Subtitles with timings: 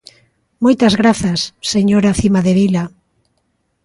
[0.63, 1.39] Moitas grazas,
[1.73, 2.83] señora Cimadevila.